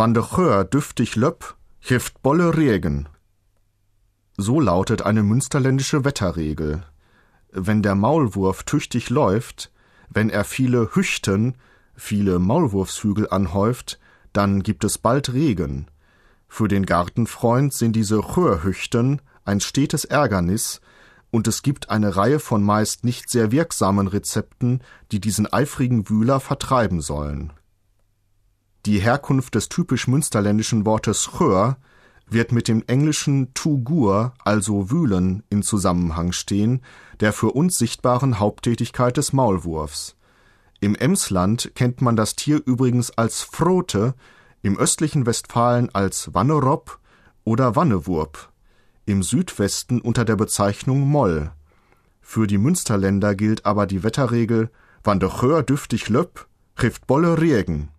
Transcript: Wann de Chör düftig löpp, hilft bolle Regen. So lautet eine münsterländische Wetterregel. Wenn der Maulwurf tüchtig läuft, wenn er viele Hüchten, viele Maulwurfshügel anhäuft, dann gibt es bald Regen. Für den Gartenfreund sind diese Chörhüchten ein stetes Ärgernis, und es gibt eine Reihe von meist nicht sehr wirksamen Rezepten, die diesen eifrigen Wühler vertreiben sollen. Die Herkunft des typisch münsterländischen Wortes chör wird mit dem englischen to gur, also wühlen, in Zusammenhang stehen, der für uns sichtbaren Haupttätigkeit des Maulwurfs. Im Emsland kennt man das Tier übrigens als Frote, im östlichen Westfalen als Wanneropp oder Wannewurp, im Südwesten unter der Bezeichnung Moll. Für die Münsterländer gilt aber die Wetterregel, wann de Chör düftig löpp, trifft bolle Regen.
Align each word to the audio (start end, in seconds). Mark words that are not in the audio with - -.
Wann 0.00 0.14
de 0.14 0.22
Chör 0.22 0.64
düftig 0.64 1.14
löpp, 1.14 1.56
hilft 1.78 2.22
bolle 2.22 2.56
Regen. 2.56 3.06
So 4.38 4.58
lautet 4.58 5.02
eine 5.02 5.22
münsterländische 5.22 6.06
Wetterregel. 6.06 6.84
Wenn 7.52 7.82
der 7.82 7.94
Maulwurf 7.96 8.62
tüchtig 8.62 9.10
läuft, 9.10 9.70
wenn 10.08 10.30
er 10.30 10.44
viele 10.44 10.94
Hüchten, 10.94 11.58
viele 11.94 12.38
Maulwurfshügel 12.38 13.28
anhäuft, 13.28 14.00
dann 14.32 14.62
gibt 14.62 14.84
es 14.84 14.96
bald 14.96 15.34
Regen. 15.34 15.88
Für 16.48 16.66
den 16.66 16.86
Gartenfreund 16.86 17.74
sind 17.74 17.94
diese 17.94 18.22
Chörhüchten 18.22 19.20
ein 19.44 19.60
stetes 19.60 20.06
Ärgernis, 20.06 20.80
und 21.30 21.46
es 21.46 21.60
gibt 21.60 21.90
eine 21.90 22.16
Reihe 22.16 22.38
von 22.38 22.62
meist 22.62 23.04
nicht 23.04 23.28
sehr 23.28 23.52
wirksamen 23.52 24.08
Rezepten, 24.08 24.80
die 25.12 25.20
diesen 25.20 25.46
eifrigen 25.52 26.08
Wühler 26.08 26.40
vertreiben 26.40 27.02
sollen. 27.02 27.52
Die 28.86 28.98
Herkunft 28.98 29.54
des 29.54 29.68
typisch 29.68 30.08
münsterländischen 30.08 30.86
Wortes 30.86 31.30
chör 31.36 31.76
wird 32.26 32.52
mit 32.52 32.68
dem 32.68 32.82
englischen 32.86 33.52
to 33.54 33.78
gur, 33.78 34.32
also 34.44 34.90
wühlen, 34.90 35.42
in 35.50 35.62
Zusammenhang 35.62 36.32
stehen, 36.32 36.80
der 37.18 37.32
für 37.32 37.50
uns 37.50 37.76
sichtbaren 37.76 38.38
Haupttätigkeit 38.38 39.16
des 39.16 39.32
Maulwurfs. 39.32 40.16
Im 40.80 40.94
Emsland 40.94 41.72
kennt 41.74 42.00
man 42.00 42.16
das 42.16 42.36
Tier 42.36 42.62
übrigens 42.64 43.10
als 43.10 43.42
Frote, 43.42 44.14
im 44.62 44.78
östlichen 44.78 45.26
Westfalen 45.26 45.94
als 45.94 46.32
Wanneropp 46.32 46.98
oder 47.44 47.76
Wannewurp, 47.76 48.50
im 49.04 49.22
Südwesten 49.22 50.00
unter 50.00 50.24
der 50.24 50.36
Bezeichnung 50.36 51.00
Moll. 51.00 51.50
Für 52.22 52.46
die 52.46 52.58
Münsterländer 52.58 53.34
gilt 53.34 53.66
aber 53.66 53.86
die 53.86 54.02
Wetterregel, 54.02 54.70
wann 55.02 55.20
de 55.20 55.28
Chör 55.28 55.62
düftig 55.62 56.08
löpp, 56.08 56.46
trifft 56.76 57.06
bolle 57.06 57.40
Regen. 57.40 57.90